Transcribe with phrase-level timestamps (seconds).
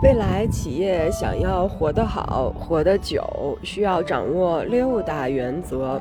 [0.00, 6.00] 未来企业想要活得好、活得久，需要掌握六大原则。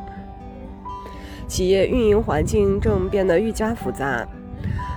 [1.48, 4.24] 企业运营环境正变得愈加复杂，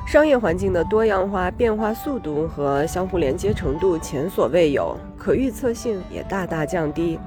[0.06, 7.19] 商业环境的多样化变化速度和相互连接程度前所未有，可预测性也大大降低。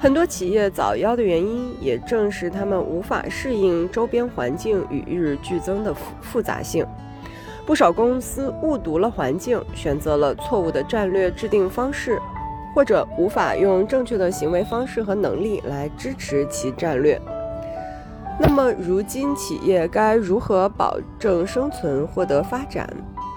[0.00, 6.86] 很多企业早夭的原因，也正是他们无法适应周边环境与日俱增的复复杂性。
[7.68, 12.18] 不少公司误读了环境，选择了错误的战略制定方式，
[12.74, 17.20] 或者无法用正确的行为方式和能力来支持其战略。
[18.40, 22.88] 那么，如今企业该如何保证生存、获得发展？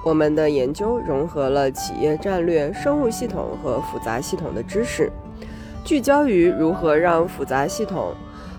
[0.05, 5.11] 我们的研究融合了企业战略、生物系统和复杂系统的知识，
[5.83, 8.13] 聚焦于如何让复杂系统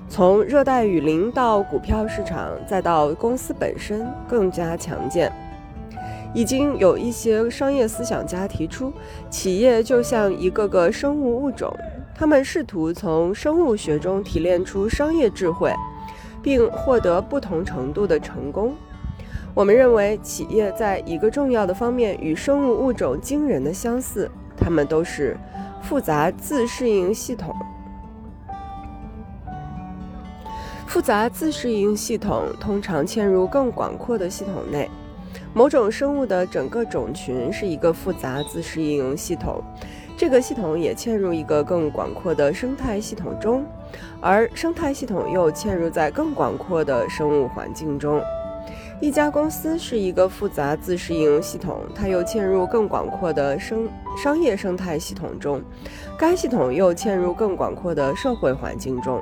[0.06, 5.32] 从热带雨林到股票市场，再到公司本身更加强健。
[6.34, 8.92] 已经有一些商业思想家提出，
[9.28, 11.70] 企业就像一个个生物物种，
[12.14, 15.72] 他们试图从生物学中提炼出商业智慧，
[16.42, 18.74] 并获得不同程度的成功。
[19.54, 25.36] 我们认为，企业在一个重要的方面与生物物种惊人的相似，它们都是
[25.82, 27.54] 复杂自适应系统。
[30.86, 34.90] 复杂自适应系统通常嵌入更广阔的系统内。
[35.54, 39.62] 某种生物的整个种群是一个复杂自适应系统，
[40.16, 43.64] 这个系统也嵌入一个更广阔的生态系统中，
[44.20, 48.22] 而生态系统又嵌入在更广阔的生物环境中。
[49.00, 55.60] 一家公司是一个复杂自适应系统，它又嵌入更广阔的生商业生态系统中，
[56.16, 59.20] 该系统又嵌入更广阔的社会环境中。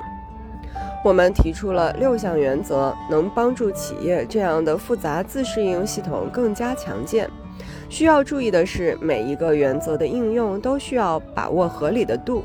[1.03, 7.27] 我们提出了六项原则，能帮助企业这样的复杂自适应系统更加强健。
[7.89, 12.43] 需要注意的是，每一个原则的应用都需要把握合理的度，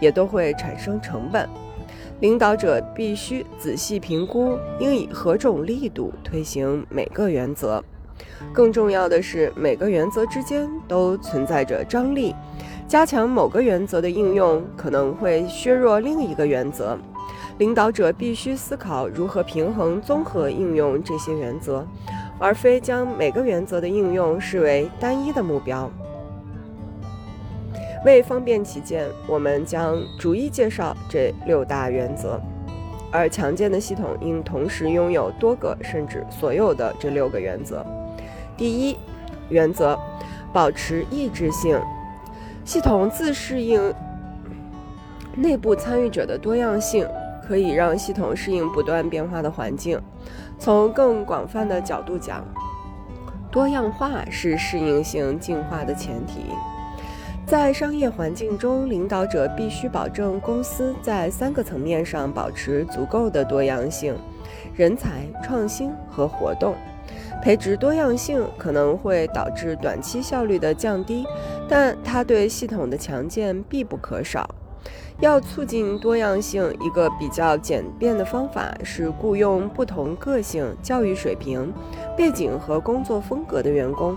[0.00, 1.46] 也都会产生成本。
[2.20, 7.82] 领导者必须仔细评估应以何种力度推行每个原则。
[8.52, 12.34] 更重要的是，每个原则之间都存在着张力。
[12.88, 16.98] 加强某个原则的应用，可能会削弱另一个原则。
[17.60, 21.86] 领导者必须思考如何平衡综合应用这些原则，
[22.38, 25.90] 而非将每个原则的应用视为单一的目标。
[28.02, 32.40] 为方便起见，我们将逐一介绍这六大原则。
[33.12, 37.84] 而强健的系统应同时拥有多个甚至所有的这六个原则。
[38.56, 38.96] 第一
[39.50, 39.98] 原则：
[40.50, 41.78] 保持意志性。
[42.64, 43.92] 系统自适应
[45.36, 47.06] 内部参与者的多样性。
[47.50, 50.00] 可以让系统适应不断变化的环境。
[50.56, 52.44] 从更广泛的角度讲，
[53.50, 56.44] 多样化是适应性进化的前提。
[57.44, 64.14] 在商业环境中，领导者必须保证公司在三个层面上保持足够的多样性：
[64.76, 66.76] 人才、创新和活动。
[67.42, 71.26] 培植多样性可能会导致短期效率的降低，
[71.68, 74.48] 但它对系统的强健必不可少。
[75.20, 81.72] 要促进多样性，一个比较简便的方法是雇佣不同个性、教育水平、
[82.16, 84.16] 背景和工作风格的员工。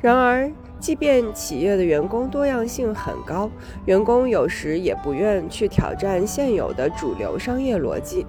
[0.00, 0.48] 然而，
[0.78, 3.50] 即便企业的员工多样性很高，
[3.86, 8.24] 员工有时也不愿去挑战现有的主流商业逻辑，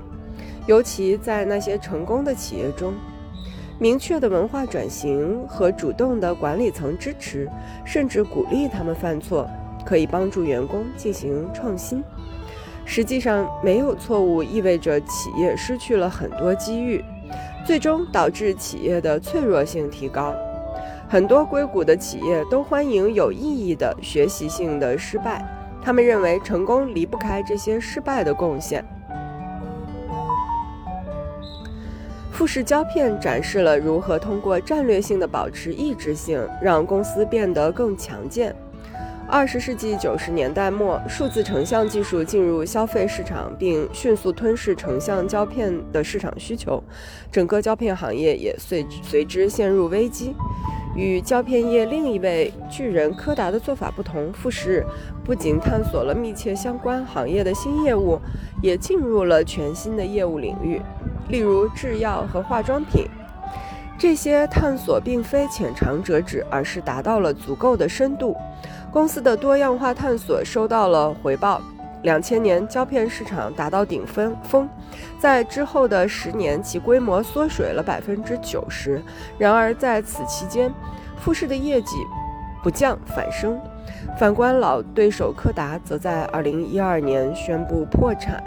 [0.65, 2.93] 尤其在那些成功的企业中，
[3.77, 7.47] 明确的文化转型和主动的管理层支持，
[7.85, 9.47] 甚至鼓励他们犯错。
[9.85, 12.03] 可以帮助员工进行创新。
[12.85, 17.03] 实际上，没有错误意味着企业失去了很多机遇，
[17.65, 20.33] 最终导致企业的脆弱性提高。
[21.07, 25.45] 很多硅谷的企业都欢迎有意义的学习性的失败，
[25.81, 28.83] 他们认为成功离不开这些失败的贡献。
[32.31, 38.55] 富士胶片展示了如何通过战略性的保持意志性，让公司变得更强健。
[39.31, 46.83] 二十世纪九十年代末，数字成像技术进入消费市场，并迅速吞噬成像胶片的市场需求，
[47.31, 50.35] 整个胶片行业也随随之陷入危机。
[50.97, 54.85] 与胶片业另一位巨人柯达的做法不同，富士
[55.23, 58.19] 不仅探索了密切相关行业的新业务，
[58.61, 60.81] 也进入了全新的业务领域，
[61.29, 63.07] 例如制药和化妆品。
[63.97, 68.35] 这些探索并非浅尝辄止，而是达到了足够的深度。
[68.91, 71.61] 公司的多样化探索收到了回报。
[72.03, 74.67] 两千年胶片市场达到顶峰，峰，
[75.19, 79.01] 在之后的十年，其规模缩水了百分之九十。
[79.37, 80.73] 然而在此期间，
[81.17, 81.95] 富士的业绩
[82.63, 83.59] 不降反升。
[84.17, 88.43] 反观老对手柯达，则在2012年宣布破产。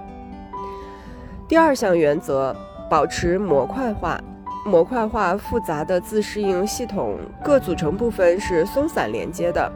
[1.46, 2.54] 第二项原则，
[2.90, 4.20] 保持模块化。
[4.66, 9.70] 模块化复杂的自适应系统各组成部分是松散连接的。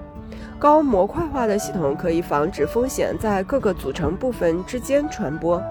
[0.59, 5.63] 高模块化的系统可以防止风险在各个组成部分之间传播，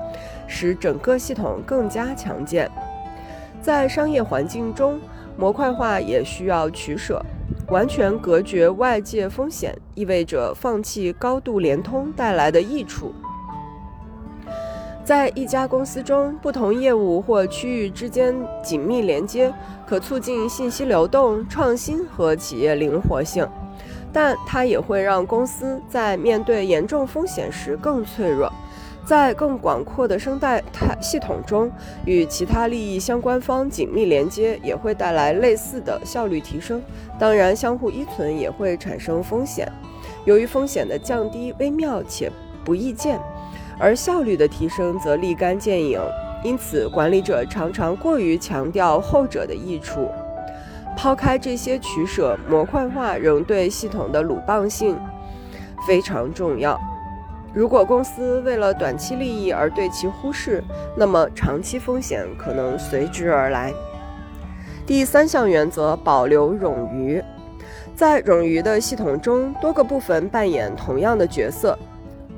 [0.48, 2.72] 使整个系统更加强健。
[3.62, 5.00] 在商业环境中，
[5.36, 7.22] 模块化也需要取舍。
[7.70, 13.14] 完全隔绝外界风险，意味着放弃高度联通带来的益处。
[15.04, 18.34] 在一家公司中，不同业务或区域之间
[18.64, 19.54] 紧密连接，
[19.86, 23.46] 可促进信息流动、创新和企业灵活性，
[24.12, 28.52] 但它也会让公司在面对严重风险时更脆弱。
[29.06, 30.62] 在更广阔的生态
[31.02, 31.72] 系统中，
[32.04, 36.82] 与其他利益相关方紧密连接也会带来类似的效率提升。
[37.18, 39.72] 当然，相互依存也会产生风险。
[40.26, 42.30] 由于风险的降低微妙且
[42.66, 43.18] 不易见，
[43.80, 46.02] 而效率的提升则立竿见影，
[46.44, 50.10] 因此管理者常常过于强调后者的益处。
[50.98, 55.00] 抛开这些取舍，模块化仍对系统的鲁棒性
[55.86, 56.78] 非常重要。
[57.54, 60.64] 如果公司为了短期利益而对其忽视，
[60.96, 63.72] 那么长期风险可能随之而来。
[64.88, 67.24] 第三项原则：保留冗余。
[67.96, 71.78] 在冗余的系统中，多个部分扮演同样的角色。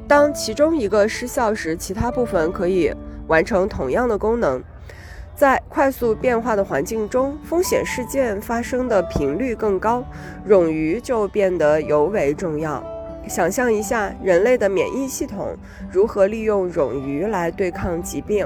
[0.06, 2.94] 当其中一个失效时，其他部分可以
[3.28, 4.62] 完成同样的功能。
[5.40, 10.04] 在快速变化的环境中，风险事件发生的频率更高，
[10.46, 12.84] 冗余就变得尤为重要。
[13.26, 15.56] 想象一下，人类的免疫系统
[15.90, 18.46] 如何利用冗余来对抗疾病。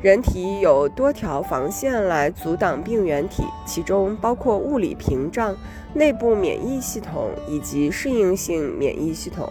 [0.00, 5.52] 人体有多条防线来阻挡病原体，其中包括物理屏障、
[5.94, 9.50] 内部免疫系统以及适应性免疫系统。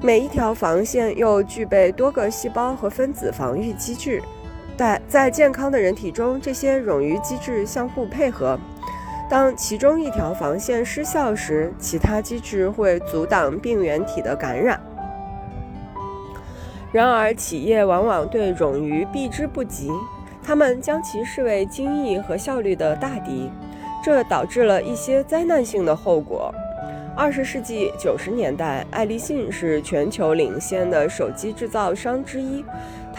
[0.00, 4.22] 每一条防线又具备多个细胞和分子防御机制。
[4.80, 8.58] 在在健康的人体中，这些冗余机制相互配合。
[9.28, 14.80] 当其中一条防线失效时，其他机制会阻挡病原体的感染。
[16.90, 19.90] 然而，企业往往对冗余避之不及，
[20.42, 23.50] 他们将其视为精益和效率的大敌，
[24.02, 26.50] 这导致了一些灾难性的后果。
[27.14, 32.64] 二十世纪九十年代，爱立信是全球领先的手机制造商之一，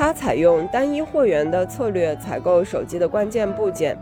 [0.01, 3.95] 它采用单一货源的策略采购手机的关键部件。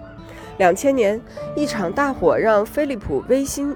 [0.57, 1.19] 两千年，
[1.57, 3.75] 一场大火让飞利浦微芯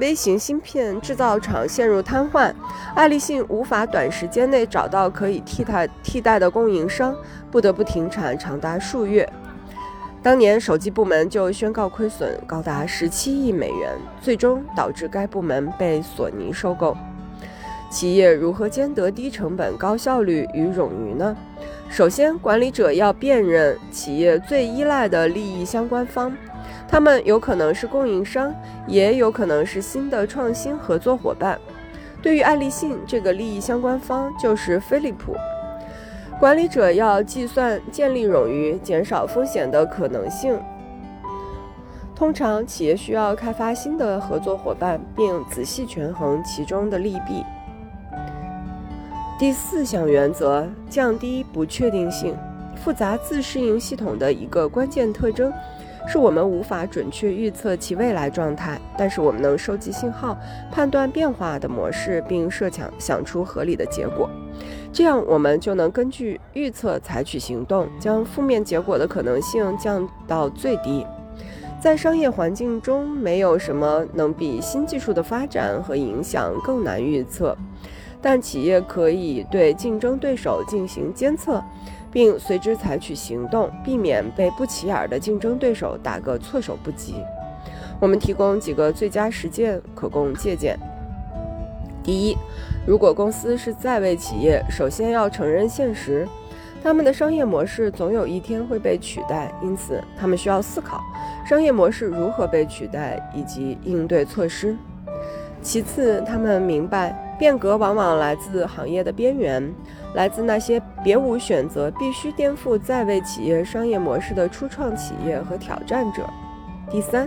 [0.00, 2.52] 微型芯片制造厂陷入瘫痪，
[2.96, 7.14] 爱立信无法短时间内找到可以替代替代的供应商，
[7.52, 9.32] 不得不停产长达数月。
[10.24, 16.96] 当年手机部门就宣告亏损高达十七亿美元，最终导致该部门被索尼收购。
[17.90, 21.36] 企业如何兼得低成本、高效率与冗余呢？
[21.88, 26.32] 首先，管理者要辨认企业最依赖的利益相关方，
[26.88, 28.54] 他们有可能是供应商，
[28.86, 31.58] 也有可能是新的创新合作伙伴。
[32.22, 35.34] 对于爱立信，这个利益相关方就是飞利浦。
[36.38, 40.56] 管理者要计算建立冗余、减少风险的可能性。
[42.14, 47.44] 通常，企业需要开发新的合作伙伴，并仔细权衡其中的利弊。
[49.40, 52.36] 第四项原则：降低不确定性。
[52.76, 55.50] 复杂自适应系统的一个关键特征，
[56.06, 60.36] 是我们无法准确预测其未来状态，但是我们能收集信号，
[60.70, 64.28] 判断变化的模式，并设想想出合理的结果。
[64.92, 71.06] 这样，我们就能根据预测采取行动，将负面结果的可能性降到最低。
[71.80, 77.56] 在商业环境中，没有什么能比新技术的发展和影响更难预测。
[78.22, 81.62] 但企业可以对竞争对手进行监测，
[82.12, 87.14] 并随之采取行动，避免被不起眼的竞争对手打个措手不及。
[88.00, 90.78] 我们提供几个最佳实践可供借鉴。
[92.02, 92.36] 第一，
[92.86, 96.26] 如果公司是在位企业，首先要承认现实，
[96.82, 101.00] 他们的商业模式总有一天会被取代，因此他们需要思考
[101.46, 104.76] 商业模式如何被取代以及应对措施。
[105.62, 107.26] 其次，他们明白。
[107.38, 109.74] 变革往往来自行业的边缘，
[110.14, 116.22] 来自那些别无选择、必须颠覆在位企业商业模式的初创企业和挑战者。
[116.90, 117.26] 第三，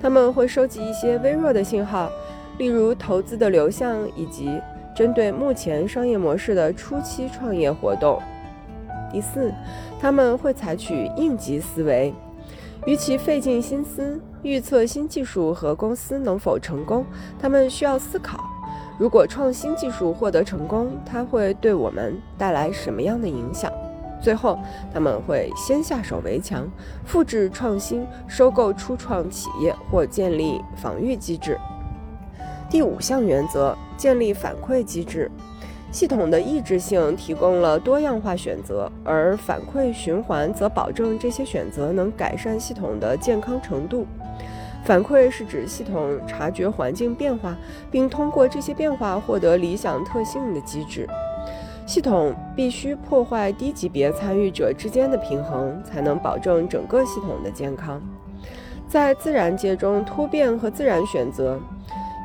[0.00, 2.08] 他们会收集一些微弱的信号，
[2.56, 4.60] 例如投资的流向以及
[4.94, 8.22] 针对目前商业模式的初期创业活动。
[9.10, 9.52] 第四，
[9.98, 12.14] 他们会采取应急思维。
[12.88, 17.04] 与其费尽心思预测新技术和公司能否成功，
[17.38, 18.42] 他们需要思考：
[18.98, 23.70] 如果创新技术获得成功，它会对我们带来什么样的影响？
[24.22, 24.58] 最后，
[24.90, 26.66] 他们会先下手为强，
[27.04, 31.58] 复制创新，收购初创企业或建立防御机制。
[32.70, 35.30] 第五项原则：建立反馈机制。
[35.90, 44.06] 系统的抑制性提供了多样化选择，而反馈循环则保证这些选择能改善系统的健康程度。
[44.84, 47.56] 反馈是指系统察觉环境变化，
[47.90, 51.08] 并通过这些变化获得理想特性的机制。
[51.86, 58.00] 系统必须破坏低级别参与者之间的平衡，才能保证整个系统的健康。
[58.86, 61.58] 在自然界中，突变和自然选择，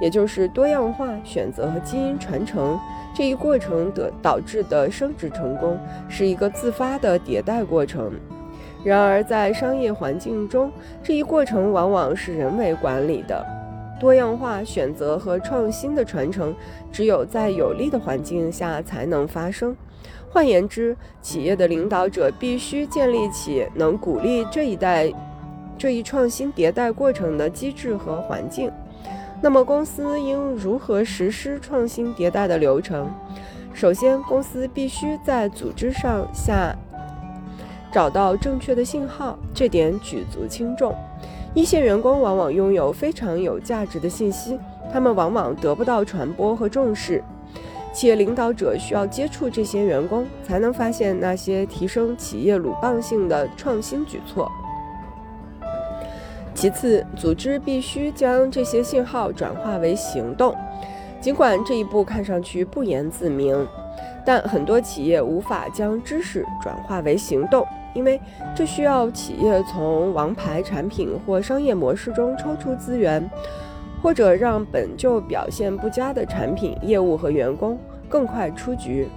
[0.01, 2.77] 也就是多样化选择和基因传承。
[3.13, 5.77] 这一过程的导致的生殖成功
[6.10, 8.12] 是一个自发的迭代过程。
[8.84, 13.46] 然而，在商业环境中，这一过程往往是人为管理的。
[14.00, 16.53] 多样化选择和创新的传承
[16.91, 19.74] 只有在有利的环境下才能发生。
[20.29, 25.10] 换言之，企业的领导者必须建立起能鼓励这一代、
[25.77, 28.70] 这一创新迭代过程的机制和环境。
[29.44, 33.12] 那么，公司应如何实施创新迭代的流程？
[33.74, 36.74] 首先，公司必须在组织上下
[37.92, 40.96] 找到正确的信号，这点举足轻重。
[41.54, 44.58] 一线员工往往拥有非常有价值的信息，
[44.94, 47.22] 他们往往得不到传播和重视。
[47.92, 54.50] 企业领导者需要接触这些员工，才能发现那些提升企业鲁棒性的创新举措。
[56.63, 60.55] 其次，组织必须将这些信号转化为行动。
[61.20, 63.67] 尽管这一步看上去不言自明，
[64.25, 68.17] 但很多企业无法将知识转化为行动，因为
[68.55, 73.29] 这需要企业从王牌产品或商业模式中抽出资源，
[74.01, 77.77] 或者让本就表现不佳的产品、业务和员工
[78.08, 79.10] 更快出局。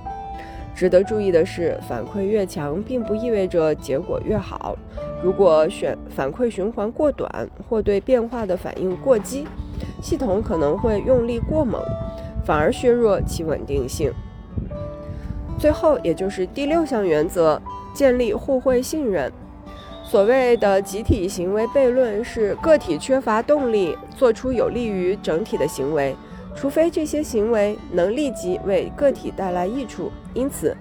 [0.74, 4.76] 值得注意的是，反馈越强，并不意味着结果越好。
[5.26, 7.28] 如果选反馈循环过短，
[7.68, 9.44] 或对变化的反应过激，
[10.00, 11.82] 系统可能会用力过猛，
[12.44, 14.12] 反而削弱其稳定性。
[15.58, 17.60] 最后，也就是第六项原则，
[17.92, 19.32] 建立互惠信任。
[20.04, 26.14] 所谓的集体行为悖论是个体缺乏动力做出有利于整体的行为，
[26.54, 30.08] 除非这些行为能立即为个体带来益处。
[30.34, 30.76] 因此。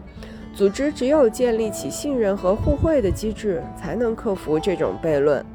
[0.56, 5.46] 组织只有建立起信任和互惠的机制，才能克服这种悖论。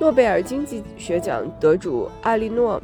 [0.00, 2.82] 诺贝尔经济学奖得主艾莉诺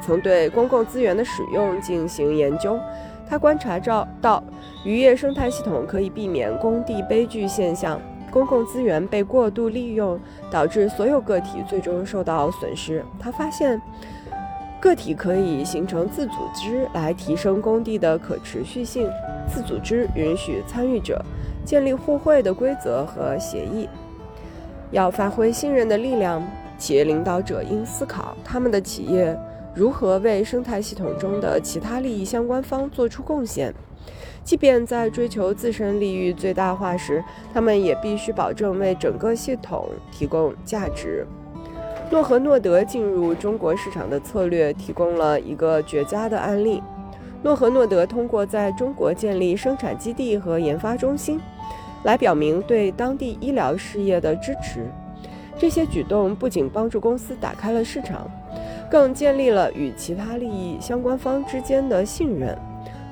[0.00, 2.80] 曾对公共资源的使用进行研究，
[3.28, 3.78] 他观察
[4.22, 4.42] 到
[4.86, 10.18] 渔业生态系统可以避免工地悲剧现象，公共资源被过度利用，
[10.50, 13.04] 导致所有个体最终受到损失。
[13.20, 13.78] 他发现。
[14.84, 19.08] 个体可以形成自组织来提升工地的可持续性。
[19.48, 21.24] 自组织允许参与者
[21.64, 23.88] 建立互惠的规则和协议。
[24.90, 29.34] 要发挥信任的力量，企业领导者应思考他们的企业
[29.74, 33.72] 如何为生态系统中的其他利益相关方做出贡献。
[34.44, 37.24] 即便在追求自身利益最大化时，
[37.54, 41.26] 他们也必须保证为整个系统提供价值。
[42.14, 46.80] 诺和诺德进入中国市场的策略提供了一个绝佳的案例。
[47.42, 51.40] 诺和诺德通过在中国建立生产基地和研发中心，
[52.04, 54.88] 来表明对当地医疗事业的支持。
[55.58, 58.30] 这些举动不仅帮助公司打开了市场，
[58.88, 62.56] 更建立了与其他利益相关方之间的信任。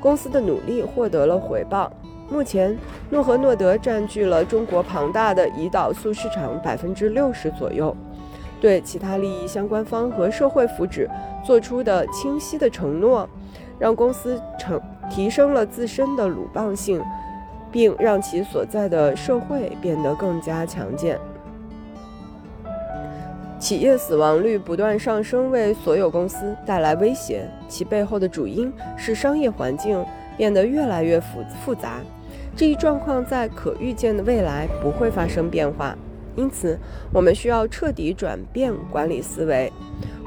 [0.01, 1.91] 公司的努力获得了回报。
[2.31, 2.79] 目前，
[3.11, 7.95] 诺和诺德占据了中国庞大的胰岛素市场百分之六十左右。
[8.63, 11.09] 对其他利益相关方和社会福祉
[11.45, 13.29] 做出的清晰的承诺，
[13.77, 17.03] 让公司成提升了自身的鲁棒性，
[17.73, 21.19] 并让其所在的社会变得更加强健。
[23.59, 27.45] 企业死亡率不断上升，为所有公司带来威胁。
[27.69, 30.05] 其背后的主因是商业环境
[30.37, 31.99] 变得越来越复复杂。
[32.55, 35.97] 这一状况在可预见的未来不会发生变化。
[36.35, 36.79] 因此，
[37.13, 39.73] 我们需要彻底转变管理思维。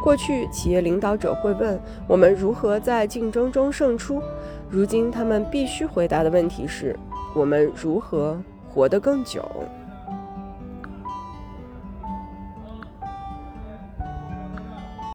[0.04, 4.22] 过去，企业领导者会问我们如何在竞争中胜出；
[4.70, 6.96] 如今，他们必须回答的问题是：
[7.34, 9.44] 我们如何活得更久。